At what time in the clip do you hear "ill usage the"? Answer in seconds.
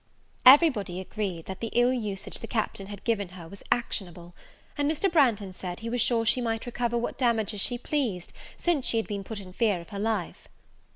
1.73-2.47